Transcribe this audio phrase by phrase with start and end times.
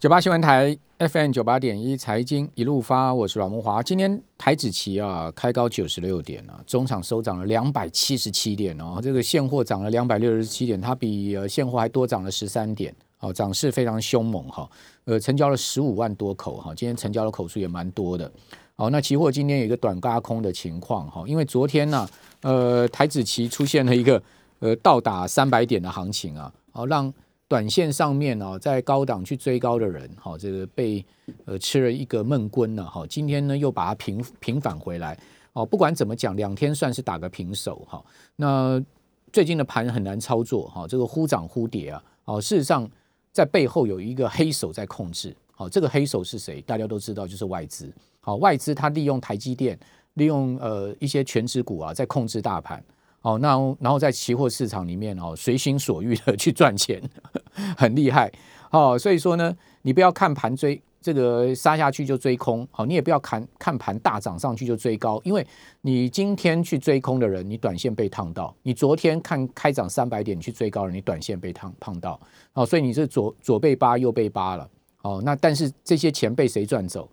[0.00, 3.82] 九八新闻台 FM 九八点一财经一路发，我是阮木华。
[3.82, 14.70] 今天台指期啊开高九十六点啊，中场收涨了两百七十七点哦，这个现货涨了两百六十七点，它比呃现货还多涨了十三点，哦，涨势非常凶猛哈。
[15.06, 18.30] 呃，成交了十五万多口哈，今天成交的口数也蛮多的。
[18.76, 22.08] 好，那期货今天有一个短嘎空的情况哈，因为昨天呢，
[22.42, 24.22] 呃，台指期出现了一个
[24.60, 27.12] 呃到达三百点的行情啊，好让。
[27.48, 31.02] 短线上面哦，在高档去追高的人，哈，这个被
[31.46, 35.18] 呃吃了一个闷棍了，哈，今天呢又把它平平返回来，
[35.54, 38.04] 哦，不管怎么讲，两天算是打个平手，哈。
[38.36, 38.78] 那
[39.32, 42.86] 最近的盘很难操作，哈，这个忽涨忽跌啊，哦，事实上
[43.32, 46.60] 在背后有一个黑手在控制，好，这个黑手是谁？
[46.60, 49.78] 大家都知道，就是外资，好，外资它利用台积电，
[50.14, 52.84] 利用呃一些全指股啊，在控制大盘。
[53.22, 53.48] 哦，那
[53.80, 57.02] 然后在期货市场里面哦，随心所欲的 去赚钱，
[57.76, 58.30] 很厉害
[58.70, 58.98] 哦。
[58.98, 65.46] 所以说呢，你不要看盘追这个杀下去就追空，好，你也不要看看盘大涨上去就追高，因为
[65.80, 72.20] 你今天去追空的人，你短线被烫到；你昨天看开涨三百点去追高了，你短线被烫烫到。
[72.52, 74.68] 哦，所以你是左左被扒，右被扒了。
[75.02, 77.08] 哦，那但是这些钱被谁赚走？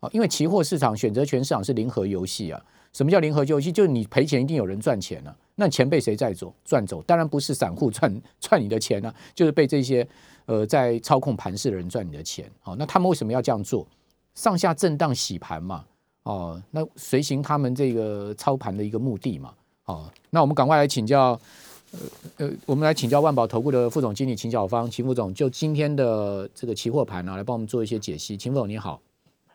[0.00, 2.60] 哦，因为期货市场、选择权市场是零和游戏啊。
[2.92, 3.70] 什么叫零和游戏？
[3.70, 5.36] 就是你赔钱，一定有人赚钱了。
[5.56, 7.02] 那钱被谁在走赚走？
[7.02, 10.06] 当然不是散户赚 赚你的钱呢，就是被这些
[10.46, 12.50] 呃在操控盘势的人赚你的钱。
[12.60, 13.86] 好，那他们为什么要这样做？
[14.34, 15.84] 上下震荡洗盘嘛。
[16.22, 19.52] 哦，那随行他们这个操盘的一个目的嘛。
[19.86, 21.40] 哦，那我们赶快来请教，
[21.92, 21.98] 呃
[22.46, 28.36] 呃，我们来请教万宝投顾的副总经理秦小芳，秦副总，就今天的这个期货盘呢，来帮我们做一些解析。
[28.36, 29.00] 秦副总你好，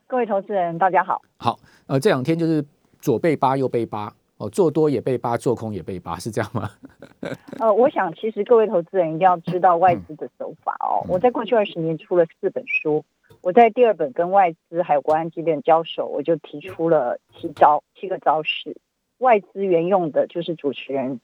[0.07, 1.21] 各位投资人大家好。
[1.37, 2.65] 好，呃，这两天就是
[3.03, 4.13] 左被扒，右被扒。
[4.37, 6.71] 哦，做多也被扒，做空也被扒，是这样吗？
[7.59, 11.05] 呃，我想其实各位投资人一定要知道外资的手法哦。
[11.07, 13.03] 我在过去二十年出了四本书，
[13.41, 18.77] 我在第二本跟外资还有国安基金交手，我就提出了七招七个招式。
[19.19, 21.19] 外资原用的就是主持人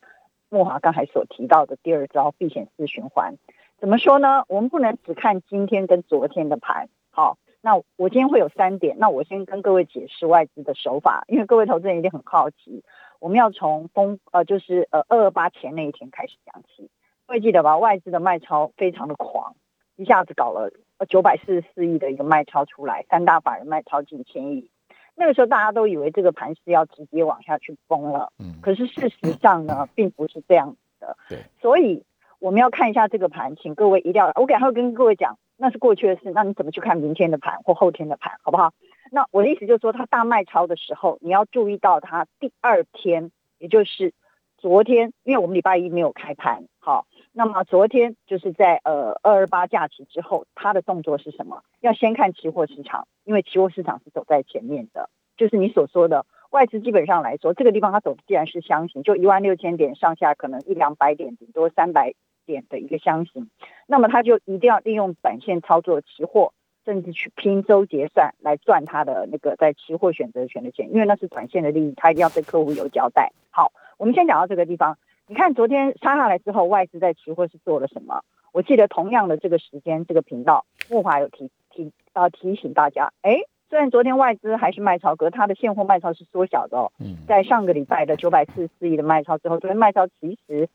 [0.50, 3.36] 莫华刚才所提到的第二招避险四循环。
[3.80, 4.44] 怎么说呢？
[4.50, 7.38] 我们不能只看今天跟昨天的盘，好。
[7.62, 12.84] 那我今天会有三点，那我先跟各位解释外资的手法，因为各位投资人一定很好奇。
[13.20, 16.90] 我们要从封呃，就是呃二二八前那一天开始讲起。
[17.28, 17.78] 会记得吧？
[17.78, 19.56] 外资的卖超非常的狂，
[19.98, 20.72] 一下子搞了
[21.08, 24.72] 九百四十四亿的一个卖超出来，三大法人卖超近千亿。
[25.16, 31.18] 那个时候大家都以为这个盘是要直接往下去崩了，嗯，可是事实上呢，并不是这样子的。
[31.28, 32.04] 对，所以
[32.40, 35.38] 我们要看一下这个盘，请各位一定要，我赶快跟各位讲。
[35.62, 38.72] 那是过去的事，那你怎么去看明天的盘或后天的盘，好不好？
[39.12, 44.14] 那我的意思就是说，它大卖超的时候，你要注意到它第二天，也就是
[44.58, 51.62] 昨天，因为我们礼拜一没有开盘，好，那么昨天就是在呃二二八假期之后，它的动作是什么？
[51.82, 62.14] 要先看期货市场，因为期货市场是走在前面的，就是你所说的外资基本上来说，这个地方它走的既然是箱型，就一万六千点上下，可能一两百点，顶多三百。
[62.50, 63.48] 点的一个箱型，
[63.86, 66.52] 那么他就一定要利用短线操作期货，
[66.84, 73.32] 甚至去拼周结算来赚他的那个在期货选择权的钱，因为那是短线的利益，他一定要对客户有交代。
[73.52, 74.98] 好，我们先讲到这个地方。
[75.28, 78.24] 你看昨天杀下来之后，外资在期货是做了什么？
[78.52, 83.42] 我记得同样的这个时间，这个频道木华有提提呃提醒大家，哎。
[83.70, 86.92] 虽然昨天外资还是卖超，可是它的现货卖超是缩小的哦。
[87.00, 90.68] 嗯，在上个礼拜的九百四十四亿的卖超之后，昨天卖超其实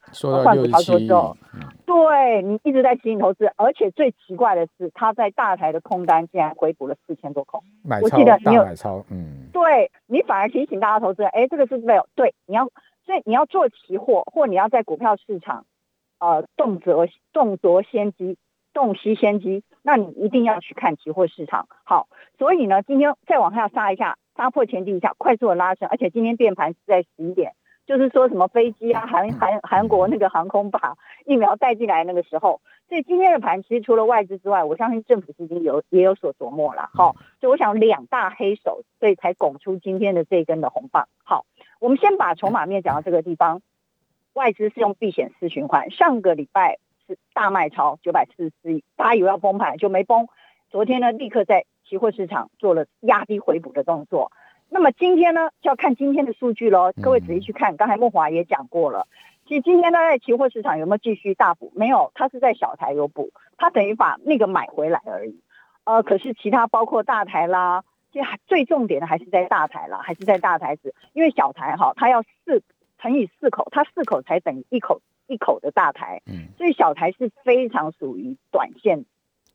[0.44, 1.36] 换股操作之后，
[1.84, 7.64] 对你一直在吸引投资，而且最奇怪的是，它在大台的空单竟然回补了四千多口。
[8.00, 12.68] 我记得你有买超，嗯，对你反而提醒大家投资，哎，这个是没有对，你要
[13.04, 15.66] 所以你要做期货，或你要在股票市场，
[16.20, 18.36] 呃，动辄动辄先机。
[18.72, 21.68] 洞悉先机，那你一定要去看期货市场。
[21.84, 22.08] 好，
[22.38, 27.52] 所以呢，今天再往下杀一下，杀破前低一下，快速的拉升，而且今天变盘是在十一点，
[27.86, 30.96] 就是说什么飞机啊， 韩韩韩国那个航空把
[31.26, 36.88] 疫苗带进来那个时候，所以今天的盘其实除了外资之外，我相信政府资金有也有所琢磨了。
[36.94, 41.08] 好，所以我想两大黑手，所以才拱出今天的这一根的红棒。
[41.22, 41.44] 好，
[41.78, 43.60] 我们先把筹码面讲到这个地方，
[44.32, 46.78] 外资是用避险四循环，上个礼拜。
[47.06, 50.26] 是大卖超九百四十四亿，大家以为要崩盘就没崩。
[50.70, 54.32] 昨天呢，立刻在期货市场做了压低回补的动作。
[54.70, 56.92] 那么今天呢，就要看今天的数据喽。
[57.00, 59.06] 各位仔细去看，刚才梦华也讲过了。
[59.46, 61.70] 其实今天呢，在期货市场有没有继续大补？
[61.76, 65.40] 没有，它是在小台有补，它等于把那个买回来而已。
[65.84, 72.62] 呃，可是其他包括大台啦，其实最重点的还是在大台啦，还是在大台子，因为小台哈，它要四
[72.98, 75.02] 乘以四口，它四口才等于一口。
[75.26, 79.04] 一口的大台，嗯，所以小台是非常属于短线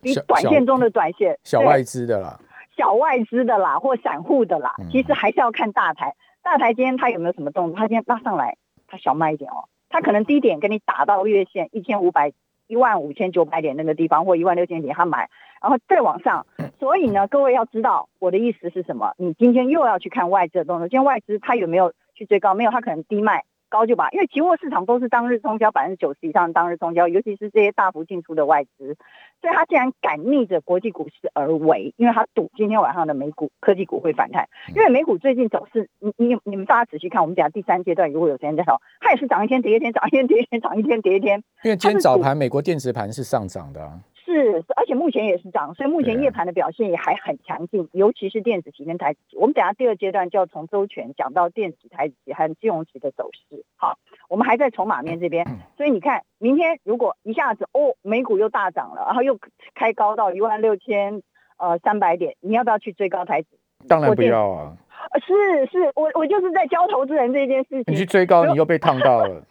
[0.01, 2.39] 比短线中的短线，小外资的啦，
[2.75, 6.15] 小外资的啦，或散户的啦，其实还是要看大台。
[6.41, 7.77] 大台今天它有没有什么动作？
[7.77, 8.57] 它今天拉上来，
[8.87, 12.31] 它小卖一点哦，它可能低点跟你打到月线一千五百
[12.67, 15.29] 一万五千九百点那个地方，或一万六千点，它买，
[15.61, 16.45] 然后再往上。
[16.79, 19.13] 所以呢，各位要知道我的意思是什么？
[19.17, 22.53] 你今天又要去看外资的动作，今天外资它有没有去追高？
[22.53, 23.43] 没有，它可能低卖。
[23.69, 28.97] 高就把，因为期货市场都是当日冲销百分之九十以上当日冲销，尤其是这些大幅进出的外资，
[29.41, 43.99] 所以他竟然敢逆着国际股市而为，因为他赌今天晚上的美股科技股会反弹，因为美股最近走势，你你你们大家仔细看，我们讲第三阶段如果有时间再说，它也是涨一天跌一天，涨一天跌一天，涨一天跌一天，因为今天早盘美国电子盘是上涨的。
[44.29, 49.35] 是，而且目前也是涨，所以目前夜盘的表现也还很强劲，尤其是电子期跟台子期。
[49.37, 53.65] 我们等下第二阶段就要从周全讲到电子、台子期和金融期的走势。
[53.75, 53.97] 好，
[54.29, 59.39] 我们还在筹码面这边，所以你看，明天如果一下子哦，美股又大涨了，然后又
[59.73, 61.23] 开高到一万六千
[61.57, 63.47] 呃三百点，你要不要去追高台子？
[63.87, 64.77] 当然不要啊！
[65.25, 67.85] 是是，我我就是在教投资人这件事情。
[67.87, 69.41] 你去追高，你又被烫到了。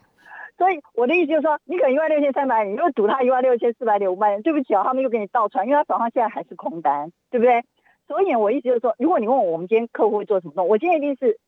[0.58, 7.64] 所以我的意思就是说，你可能一万六千三百点，你又赌他一万六千四百点、五百点，对不起啊，他们又给你倒船，因为他早上现在还是空单，对不对？
[8.08, 11.38] 所以我意思就是说，如果你问我，我们今天客户会做什么动，我今天一定是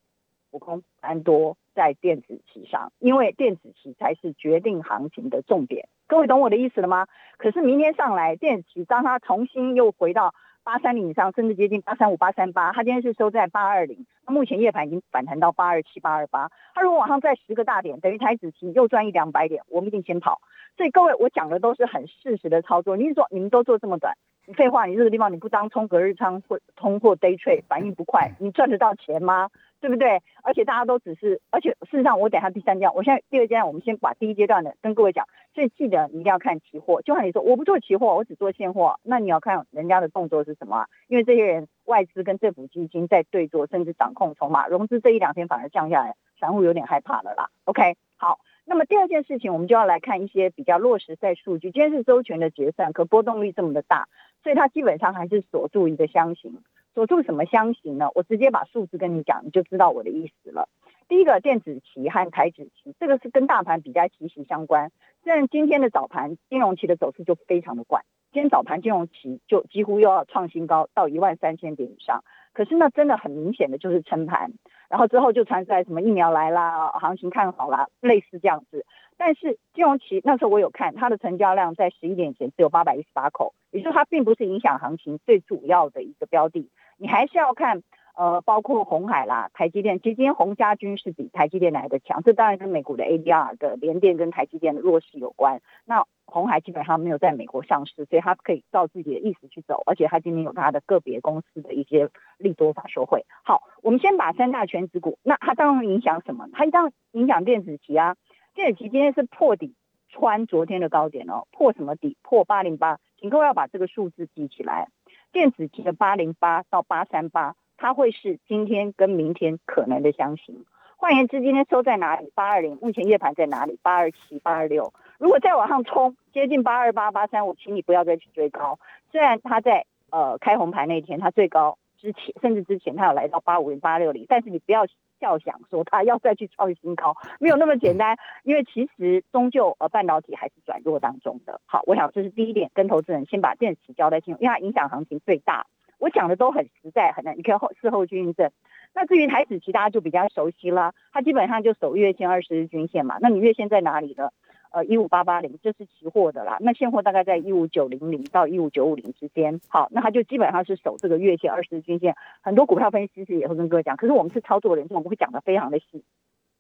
[0.51, 5.89] 补空单多在电子期上，因为电子期才是决定行情的重点。
[6.07, 7.07] 各位懂我的意思了吗？
[7.37, 10.33] 可是明天上来电子期，当它重新又回到。
[10.63, 20.41] 八三零以上，甚至接近八三五、八三八，它今天是收在八二零，那目前夜盘已经反弹到八二七、八二八，它如果往上再十个大点，等于台子期又赚一两百点，我们一定先跑。
[20.77, 22.97] 所以各位，我讲的都是很事实的操作。
[22.97, 24.15] 你是说你们都做这么短？
[24.47, 29.49] 你废话，你这个地方你不当冲隔日仓或通货 day trade 反应不快，你赚得到钱吗？
[29.81, 30.21] 对不对？
[30.43, 35.27] 而且大家都只是，而且事实上，我等下第三阶段，我现在第二阶段，我们先把第一阶段的跟各位讲。
[35.53, 40.87] 所以记得你一定要看期货，就像你说，我不做期货，我只做现货，那你要看人家的动作是什么？
[41.09, 47.49] 因为这些人外资跟政府基金在对坐，甚至掌控筹码，融资这一两天反而降下来，散户有点害怕了啦。
[47.65, 51.73] OK，好，那么第二件事情，我们就要来看一些比较落实在数据。
[51.73, 54.07] 今天是周全的结算，可波动率这么的大，
[54.45, 56.63] 所以它基本上还是锁住一个箱型。
[56.95, 58.09] 锁住什么香型呢？
[58.15, 60.69] 我直接把数字跟你讲，你就知道我的意思了。
[61.09, 64.93] 第一个电子期和台子期，这个是跟大盘比较息息相关。
[65.25, 68.03] 但今天的早盘金融期的走势就非常的怪，
[68.33, 74.53] 今天早盘金融期就几乎又要创新高到一万三千点以上，可是那真的很明显的就是撑盘，
[74.89, 78.85] 然后之后就传出来什么疫苗来啦，行情看好啦，类似这样子。
[79.17, 86.71] 但是金融期那时候我有看它的成交量在十一点前只有八百一十八口，也就是它并不是影响行情最主要的一个标的。
[86.97, 87.83] 你还是要看，
[88.21, 95.63] 呃，包括红海啦、台积电，其实今天红家军是比台积电来的强，这当然跟美股的 ADR 的联电跟台积电的弱势有关。
[95.87, 103.25] 那红海基本上没有在美国上市，所以它可以照自己的意思去走，而且它今天有它的个别公司的一些利多法收会。
[103.43, 106.47] 好，我们先把三大全指股，那它当然影响什么？
[106.53, 108.17] 它当然影响电子期啊，
[108.55, 109.75] 电子期今天是破底
[110.11, 112.19] 穿昨天的高点哦，破什么底？
[112.23, 114.89] 破八零八，请各位要把这个数字记起来。
[115.33, 120.65] 电子期的八零八到八三八，它会是今天跟明天可能的箱型。
[120.97, 122.31] 换言之，今天收在哪里？
[122.35, 123.79] 八二零，目前夜盘在哪里？
[123.83, 124.93] 八二七、八二六。
[125.19, 128.79] 如果再往上冲，接近八二八、八三五，请你不要再去追高。
[129.11, 134.87] 虽然它在呃开红盘那天，它最高之前，甚至之前它有来到八五零、八六零，但是你不要。
[135.21, 141.61] 笑想说它要再去创新高，没有那么简单，因为其实终究呃半导体还是转弱当中的。
[141.67, 145.67] 好，我想这是第一点，跟投资人先把电池交代清楚，因为它影响行情最大。
[146.01, 148.51] 我讲的都很实在，很难，你可以后事后去印证。
[148.93, 153.19] 那至于台子期，大家就比较熟悉了，它基本上就守月线、二十日均线嘛。
[153.21, 154.31] 那你月线在哪里呢？
[154.73, 156.57] 呃，一五八八零，这是期货的啦。
[156.61, 159.61] 那现货大概在一五九零零到一五九五零之间。
[159.69, 162.15] 好，那它就基本上是守这个月线、二十日均线。
[162.41, 166.05] 很多股票分析师也会跟各位讲，可是我们是操作人，我们会讲的非常的细。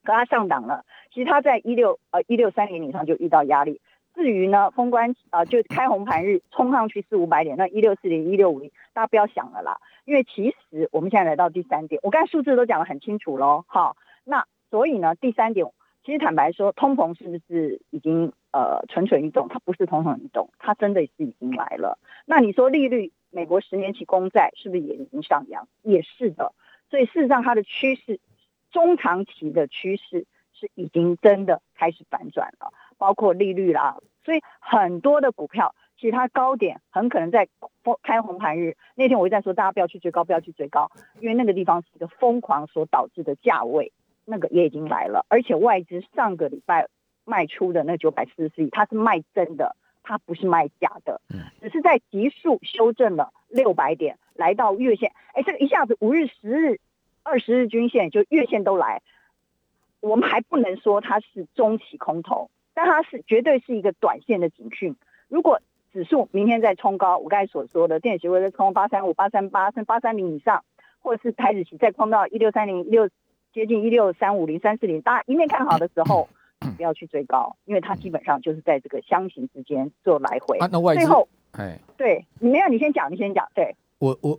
[0.02, 3.80] 可它上档了，其实它在一六呃一六三零以上就遇到压力。
[4.14, 9.78] 至于呢，封关啊，就开红盘日冲上去四五百点，那一六四零、一六五零，大家不要想了啦。
[10.04, 13.64] 因为其实我们现在来到第三点，我刚才数字都讲得很清楚喽。
[13.68, 15.66] 好，那所以呢，第三点。
[16.02, 19.48] 其实坦白说，通膨是不是已经呃蠢蠢欲动？
[19.48, 21.98] 它不是蠢蠢欲动，它真的是已经来了。
[22.24, 25.68] 那你说利率，美国十年期公债是不是也已经上扬？
[25.82, 26.54] 也是的。
[26.88, 28.18] 所以事实上，它的趋势，
[28.72, 33.96] 中长期的趋势是已经真的开始反转了，包括利率啦。
[34.22, 37.48] 所以很多的股票，其实它高点很可能在
[38.04, 43.92] 开红盘日那天，我一直在说大家不要去追高，不要去追高，因为那个地方是一个疯狂所导致的价位。
[44.26, 46.86] 那个也已经来了，而且外资上个礼拜
[47.24, 51.20] 卖出的那九百四十亿，它是卖真的，它不是卖假的，
[51.60, 55.10] 只是在急速修正了六百点，来到月线。
[55.32, 56.78] 哎，这个一下子五日、十日、
[57.24, 59.02] 二十日均线就月线都来，
[60.00, 62.50] 我们还不能说它是中期空头，
[62.82, 64.96] 但它是绝对是一个短线的警讯。
[65.28, 65.60] 如果
[65.92, 70.64] 指数明天再冲高，我刚才所说的电子协会再冲八三五、八三八、甚至八三零以上，
[71.00, 73.10] 或者是台子期再冲到一六三零、六
[73.52, 76.28] 接近一六三五零、三四零，大家一面看好的时候。
[76.76, 80.58] 不要去追高，因为它基本上就是在这个箱型之间做来回。
[80.58, 83.48] 啊，那外资，最后，哎，对你没有，你先讲，你先讲。
[83.54, 84.38] 对，我我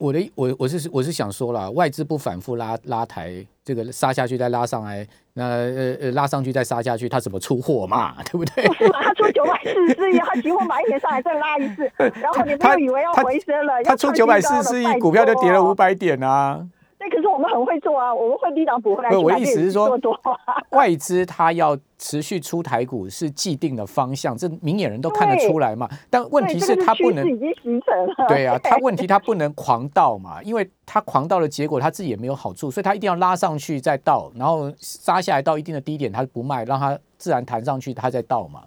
[0.00, 8.14] 我我的我我是我是想说了，外资不反复拉拉抬，这个杀下去再拉上来，那呃呃拉上去再杀下去，他怎么出货嘛？
[8.24, 8.66] 对不对？
[8.66, 11.82] 不是嘛他出九百四十亿，他期货买一点上来再拉一次，
[12.20, 16.66] 然后你不要以为要回升了，他出九百四十亿，股票就跌了五百点啊。
[17.00, 19.08] 对，可是我们很会做啊，我们会低档补回来。
[19.16, 19.98] 我意思是说，
[20.72, 25.88] 外资它要持续出台股是既定的方向，这明眼人都看得出来嘛。
[26.10, 28.28] 但问题是它不能已经形成了。
[28.28, 38.64] 对啊，它问题它不能狂倒嘛，因为它狂倒的结果它自己也没有好处，所以它一定要拉上去再倒，然后杀下来到一定的低点它不卖，让它自然弹上去它再倒嘛。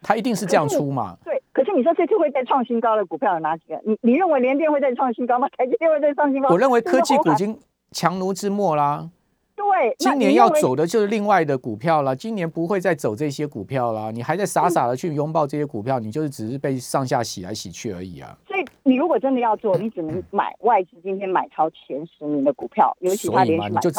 [0.00, 1.18] 它一定是这样出嘛。
[1.22, 1.37] 对，
[1.68, 3.78] 可是你说这次会再创新高的股票有哪几个？
[3.84, 5.46] 你你认为联电会再创新高吗？
[5.54, 6.48] 台积电会再创新高？
[6.48, 7.58] 我认为科技股已经
[7.90, 9.10] 强弩之末啦。
[9.54, 12.16] 对，今年要走的就是另外的股票了。
[12.16, 14.10] 今年不会再走这些股票了。
[14.10, 18.34] 你还在傻傻的去拥抱这些股票，你就是只是被上下洗来洗去而已啊。
[18.46, 23.90] 所以你如果真的要做，你只能买外资今天买超前十名的股票，尤其他连续买超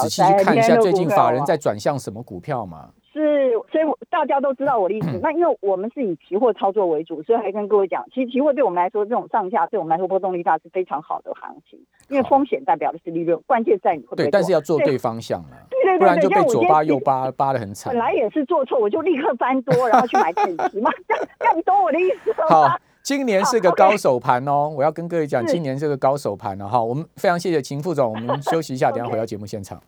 [0.44, 2.90] 看一下最近法人在转向什么股票嘛。
[3.12, 5.20] 是，所以大家都知道我的意思。
[5.22, 11.80] 那因为我们是以期货操作为主，所以还跟各位讲，其实期货对我们来说，这种上下对我们来说波动力大是非常好的行情。
[12.08, 17.94] 因为风险代表的是利润，关键在你会对，但是要做对方向了，对对对，不然就被左扒右扒，扒的很惨。
[17.94, 22.48] 本来也是做错，我就立刻翻多，然后去买整齐嘛，这样，这样你懂我的意思吗？
[22.50, 26.84] 好，今年是个高手盘哦，我要跟各位讲，今年是个高手盘了哈。
[26.84, 29.80] 我们非常谢谢秦副总，我们休息一下，等下回到节目现场。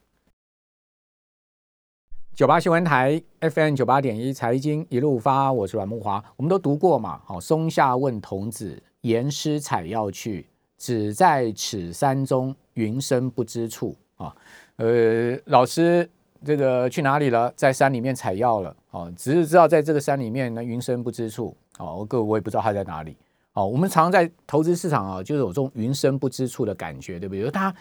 [2.34, 10.48] 九八新闻台 FM 九八点一财经一路发，我是阮木华，我们都读过嘛，好，松下问童子，言师采药去。
[10.78, 14.34] 只在此山中，云深不知处啊！
[14.78, 16.10] 呃，老师，
[16.44, 17.54] 这个去哪里了？
[17.56, 21.98] 在山里面采药了哦，只是知道在这个山里面呢，云深不知处哦。
[21.98, 23.16] 我个我也不知道他在哪里
[23.54, 23.68] 哦。
[23.68, 27.52] 我们常常在投资市场啊，就是有这种云深不知处的感觉，对不对？
[27.52, 27.78] 大家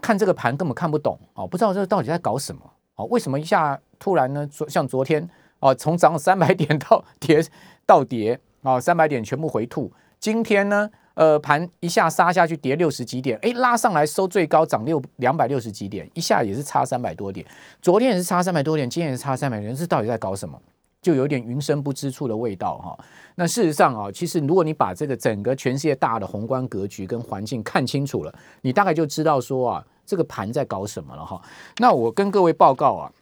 [0.00, 2.62] 看这个盘根本看不懂哦，不知道这到底在搞什么
[2.96, 3.04] 哦？
[3.06, 4.46] 为什么一下突然呢？
[4.46, 5.28] 昨像昨天
[5.60, 7.44] 哦，从涨三百点到跌
[7.86, 9.92] 到跌啊，三百点全部回吐。
[10.18, 10.90] 今天呢？
[11.14, 17.44] 呃，盘一下杀下去，跌六十几点，哎，拉上来收最高涨六两百六十几点，一下也是差三百多点。
[17.82, 20.58] 昨天也是差三百多点，今天也是差三百点，这到底在搞什么？
[21.02, 22.98] 就有点云深不知处的味道哈。
[23.34, 31.40] 那事实上啊，其实如果你把这个整个全世界大的宏观格局跟环境看清楚了，你大概就知道说啊，这个盘在搞什么了哈。
[31.78, 33.12] 那我跟各位报告啊，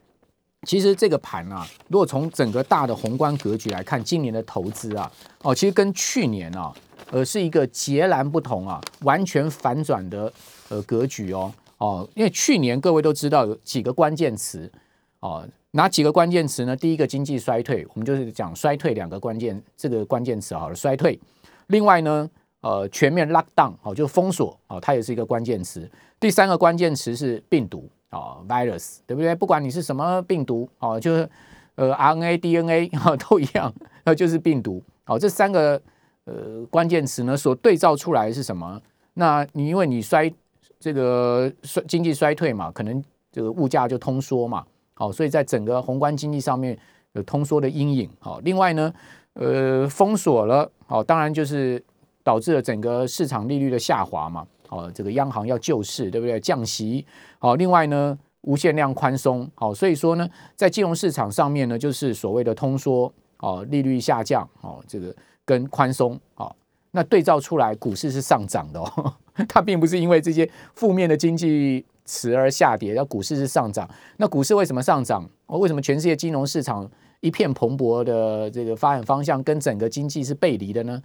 [0.63, 5.11] 其实这个盘啊，如果从整个大的宏观格局来看，今年的投资啊，
[5.43, 6.73] 哦，其实跟去年啊。
[7.13, 10.33] 呃是一个截然不同啊，完全反转的
[10.69, 14.71] 呃格局哦哦，因为去年各位都知道有几个关键词
[15.19, 16.77] 哦，哪几个关键词呢？
[16.77, 21.19] 第一个经济衰退，我们就是讲衰退两个关键这个关键词好了，衰退。
[21.67, 22.31] 另外呢，
[22.61, 25.91] 呃，全面 lock down 哦，就封锁哦，它也是一个关键词。
[26.19, 29.35] 第三个关键词是病毒啊，virus，对不对？
[29.35, 31.29] 不管你是什么病毒哦，就是
[31.75, 33.73] 呃 RNA、DNA 哈都一样，
[34.05, 35.81] 那就是病毒哦，这三个。
[36.25, 38.81] 呃，关键词呢所对照出来是什么？
[39.15, 40.33] 那你因为你衰
[40.79, 43.03] 这个衰经济衰退嘛，可能
[43.33, 44.65] 这个物价就通缩嘛，
[44.95, 46.79] 好，所以在整个宏观经济上面
[47.15, 48.09] 有通缩的阴影。
[48.21, 48.93] 好，另外呢，
[49.33, 51.83] 呃，封锁了，好，当然就是
[52.23, 56.39] 导致了整个市场利率的下滑嘛，好，这个央行要救市，对不对？
[56.41, 57.07] 降息，
[57.39, 65.15] 好，另外呢，无限量宽松，好，所以说呢，在金融市场上面呢，就是所谓的通缩，哦，利率下降，哦，这个。
[65.43, 66.49] 跟宽松啊，
[66.93, 69.13] 那对照出来，股市是上涨的哦。
[69.49, 73.89] 它并不是因为这些负面的经济词而下跌，要股市是上涨。
[74.19, 75.29] 那股市为什么上涨？
[75.47, 81.03] 为什么全世界金融市场一片蓬勃的这个发展方向跟整个经济是背离的呢？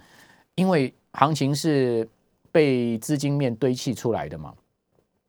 [0.54, 2.08] 因为行情是
[2.52, 4.54] 被资金面堆砌出来的嘛。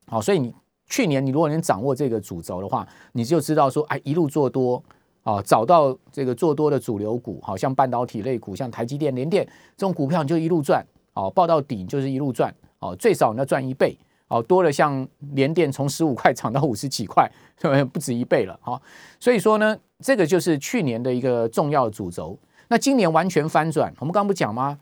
[0.06, 0.54] 好，所以你
[0.86, 4.82] 去年你如果能掌握这个主轴的话，你就知道说，哎，一路做多。
[5.26, 9.44] 啊，找到这个做多的主流股，好像半导体类股，像台积电、联电
[9.76, 17.28] 这种股票，你就一路赚，哦，报到底就是一路赚，哦，最少你要赚一倍，哦，多了像联电从十五块涨到五十几块，
[17.60, 18.80] 是不止一倍了，哈，
[19.18, 22.38] 所以说呢，这个就是去年的一个重要主轴。
[22.68, 24.78] 那今年完全翻转，我们刚刚不讲吗？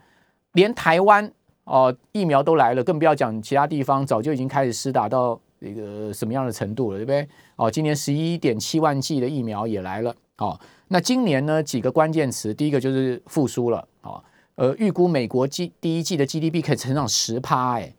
[0.54, 1.30] 连台湾
[1.64, 7.28] 哦疫苗都来了，更不要讲其他地方，早就已经开始施打到一个什么样的程度了，对不对？
[7.56, 10.58] 哦，今年十一点七万剂的疫苗也来了，哦，
[10.88, 14.22] 那今年呢几个关键词，第一个就是复苏了，哦，
[14.56, 17.94] 呃，预估美国 G 第一季的 GDP 可以成长十趴，哎，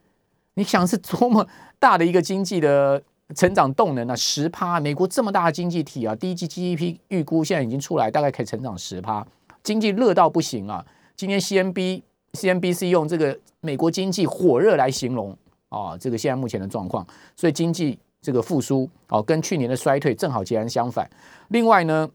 [0.56, 1.48] 你想是多么
[1.80, 3.02] 大的一个经济的
[3.36, 4.16] 成长动能啊？
[4.16, 9.26] 十趴，美国这么大的经济体啊，第一季 GDP 预估现在已经出来，大概可以成长十趴，
[9.64, 10.86] 经济热到不行啊！
[11.16, 12.04] 今天 CNB
[12.36, 15.36] CNBC 用这个美国经济火热来形容
[15.70, 21.10] 啊，这个现在目前的状况，所以经济这个复苏哦，跟去年的衰退正好截然相反。
[21.48, 22.10] 另外呢，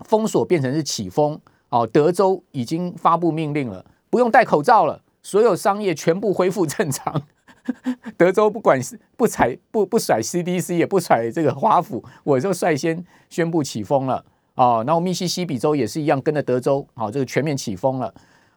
[0.00, 7.22] 封锁变成是起风哦，德州已经发布命令了，不用戴口罩了，所有商业全部恢复正常。
[8.16, 14.82] 德州不管是不踩不不甩 CDC，也不甩这个华府，我就率先宣布起风了哦。
[14.86, 18.12] 然后密西西比州也是一样，跟着德州好，这个全面起风了。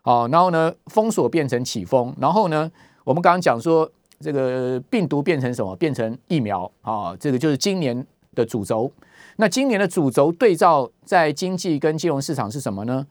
[0.05, 2.69] 好，然后呢，封锁变成起风，然后呢，
[3.05, 5.73] 我们刚刚讲说这个病毒变成什么？
[5.77, 8.05] 变成疫苗啊，这个就是今年
[8.35, 8.91] 的主轴。
[9.37, 13.07] 那今年的主轴对照在经济跟金融市场是什么呢？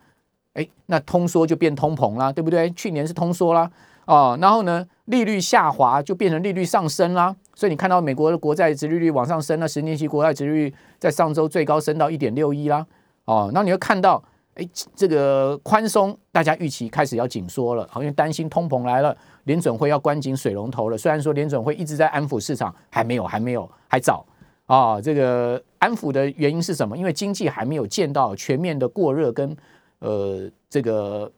[0.52, 2.70] 哎，那通缩就变通膨啦，对不对？
[2.72, 3.70] 去年是通缩啦，
[4.04, 7.34] 哦，然后呢，利率下滑就变成利率上升啦。
[7.54, 12.86] 所以你看到美国的国债殖利率往上升，了十年期国债殖利率在上周最高升到一点六一啦，
[13.24, 14.22] 哦，那你会看到。
[14.54, 20.98] 哎，这个宽松，大家预期开始要紧缩了，好，像担心通膨来了，联准会要关紧水龙头了。
[20.98, 24.24] 虽然说联准会一直在安抚市场，还没有，还没有，还早
[24.66, 25.00] 啊。
[25.00, 26.96] 这个安抚的原因是什么？
[26.96, 29.56] 因为经济还没有见到全面的过热跟
[30.00, 31.30] 呃这个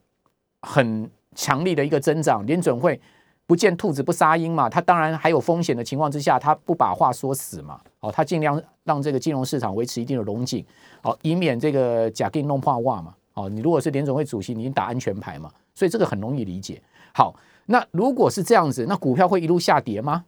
[0.62, 3.00] 很强力的一个增长，联准会。
[3.47, 10.63] 不见兔子不撒鹰嘛，他当然还有风险的情况之下，他不把话说死嘛，哦，他尽量让这个金融市场维持一定的龙井，
[11.01, 16.83] 哦，以免这个假定弄破袜嘛，哦，你如果是联总会主席，你打安全牌嘛，所以这个很容易理解。
[17.15, 17.35] 好，
[17.65, 20.27] 那如果是这样子，那股票会一路下跌吗？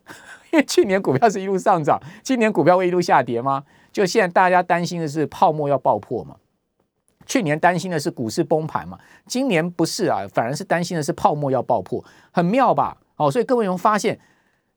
[0.53, 3.63] 因为去年股票是一路上涨，今年股票会一路下跌吗？
[3.93, 6.37] 就现在大家担心的是泡沫要爆破嘛？
[7.27, 8.99] 去年担心的是股市崩盘嘛？
[9.27, 12.97] 今年不是啊，反而是担心的是泡沫要爆破，很妙吧？
[13.17, 14.19] 好，所以各位有发现，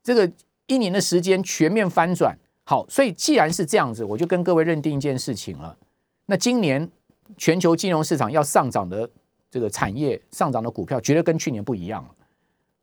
[0.04, 0.30] 这个
[0.68, 2.38] 一年的时间全面翻转。
[2.70, 5.76] 好，所以既然是这样子，我就跟各位认定一件事情了。
[6.28, 6.88] 那今年
[7.36, 9.10] 全球金融市场要上涨的
[9.50, 12.08] 这个产业上涨的股票，绝对跟去年不一样。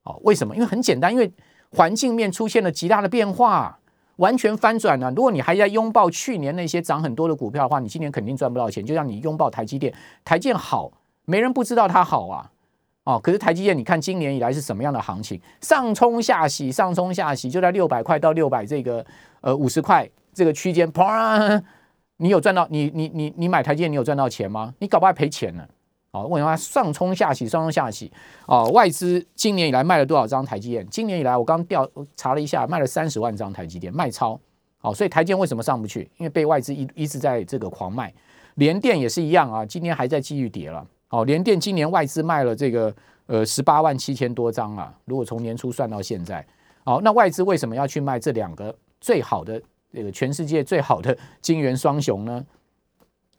[0.03, 0.57] 哦，为什么？
[0.57, 1.33] 因为很简单，因为
[1.71, 3.79] 环境面出现了极大的变化，
[4.17, 5.09] 完全翻转了。
[5.13, 8.85] 如果你还在拥抱去年那些涨很多的股票的话，你今年肯定赚不到钱。
[8.85, 9.95] 就像你拥抱台积电，
[10.25, 10.91] 台建好，
[11.27, 12.51] 没人不知道它好啊。
[13.07, 15.41] 哦，可是台积电，你看今年以来是什么样的行情？
[15.61, 19.07] 上冲下洗，上冲下洗，就在六百块到六百这个
[19.43, 21.63] 呃五十块这个区间，啪！
[22.17, 22.67] 你有赚到？
[22.69, 24.75] 你你你你买台积电，你有赚到钱吗？
[24.81, 25.65] 你搞不好赔钱呢。
[26.11, 28.11] 哦，为什么上冲下洗，上冲下洗？
[28.47, 30.85] 哦，外资今年以来卖了多少张台积电？
[30.91, 34.37] 今年以来我刚调查了一下，卖了三十万张台积电，卖超。
[34.79, 36.11] 好，所以台积电为什么上不去？
[36.17, 38.13] 因为被外资一一直在这个狂卖。
[38.57, 40.85] 联电也是一样啊，今天还在继续跌了。
[41.11, 42.93] 哦，联电今年外资卖了这个
[43.27, 46.45] 呃十八万七千多张啊，如果从年初算到现在，
[46.85, 52.45] 好，那外资为什么要去卖这两个最好的这个全世界最好的 晶圆双雄呢？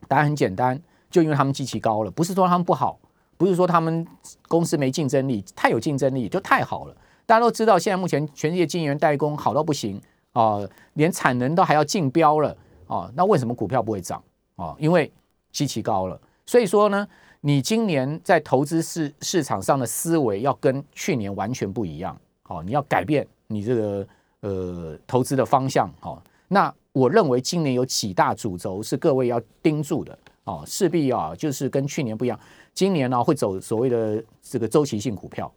[0.08, 2.98] 答案很简单，就因为他们机器高了，不是说他们不好，
[3.36, 4.08] 不是说他们
[4.48, 6.96] 公司没竞争力，太有竞争力就太好了。
[7.26, 10.02] 大家都知道，现在目前全世界晶圆代工好到不行
[10.32, 10.60] 啊，
[10.94, 12.56] 连产能都还要竞标了
[12.88, 14.24] 啊，那为什么股票不会涨
[14.56, 14.74] 啊？
[14.80, 15.12] 因为
[15.52, 17.06] 机器高了，所以说呢。
[17.42, 24.08] 你今年在投资市市场上的思维要跟去年完全不一样，好，你要改变你这个
[24.42, 32.40] 呃投资的方向，好，那我认为今年有几大主轴是各位要盯住的，哦，势必啊就是跟去年不一样，
[32.74, 35.52] 今年呢会走所谓的这个周期性股票，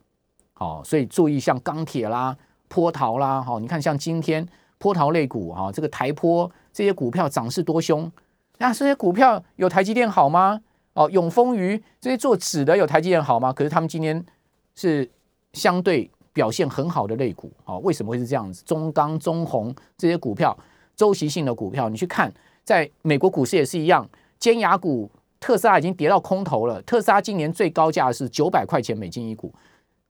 [0.52, 2.36] 好，所以注意像钢铁啦、
[2.68, 8.10] 波涛啦，好，你看像今天波涛类股哈，这个台波这些股票涨势多凶，
[8.58, 10.60] 那这些股票有台积电好吗？
[11.00, 13.50] 哦，永丰鱼这些做纸的有台积电好吗？
[13.50, 14.22] 可是他们今天
[14.74, 15.08] 是
[15.54, 18.62] 相对表现很好的类股，哦，为什么会是这样子？
[18.66, 20.54] 中钢、中红这些股票，
[20.94, 22.30] 周期性的股票，你去看，
[22.64, 24.06] 在美国股市也是一样，
[24.38, 25.10] 尖牙股
[25.40, 26.82] 特斯拉已经跌到空头了。
[26.82, 29.50] 特斯拉今年最高价是九百块钱美金一股，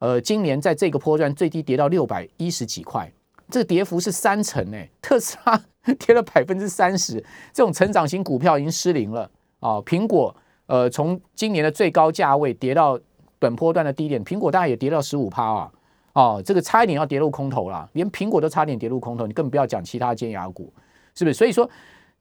[0.00, 3.08] 呃，今年在这个波段最低跌到六百一十几块，
[3.48, 5.62] 这个跌幅是三成诶，特斯拉
[6.00, 10.34] 跌了百分之三十，这种成长型股票已经失灵了啊，苹果。
[10.70, 12.96] 呃，从今年的最高价位跌到
[13.40, 15.72] 本波段的低点，苹果大概也跌到十五趴啊，
[16.12, 20.72] 哦，这个差一点要跌入空头了，连苹果都差点跌入空头，你更不要讲其他尖牙股，
[21.16, 21.34] 是不是？
[21.34, 21.68] 所以说，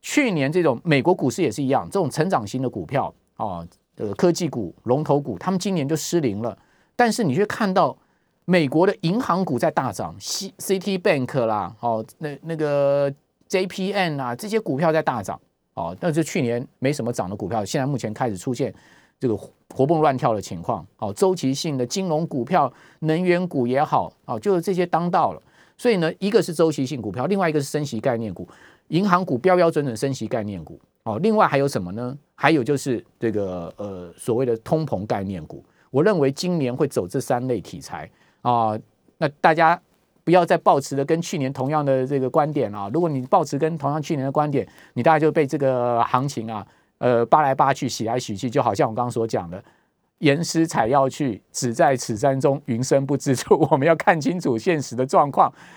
[0.01, 3.63] 去年这种美国股市也是一样，这种成长型的股票哦，
[3.97, 6.57] 呃科技股龙头股，他们今年就失灵了。
[6.95, 7.95] 但是你却看到
[8.45, 13.13] 美国的银行股在大涨，C C T Bank 啦，哦，那那个
[13.47, 15.39] J P N 啊，这些股票在大涨，
[15.79, 18.73] 哦，那是去年没什么涨的股票，现在目前开始出现
[19.17, 19.37] 这个
[19.73, 25.41] 活蹦乱跳的情况，哦，周期性的金融股票、能源股也好，哦，就是这些当道了。
[25.77, 28.45] 所以呢，一个是周期性股票，另外一个是升息概念股，
[28.89, 32.17] 银行股标标准准升息概念股，哦，另外还有什么呢？
[32.35, 35.63] 还有就是这个呃所谓的通膨概念股。
[35.91, 38.09] 我认为今年会走这三类题材
[38.41, 38.77] 啊，
[39.17, 39.81] 那大家
[40.29, 42.87] 不要再抱持的跟去年同样的这个观点啊。
[42.93, 46.63] 如果你抱持跟同样去年的观点，你大概就被这个行情啊，
[46.99, 49.63] 呃，扒来扒去，洗来洗去，就好像我刚刚所讲的，
[50.19, 53.57] 严师采药去，只在此山中，云深不知处。
[53.71, 55.51] 我们要看清楚现实的状况。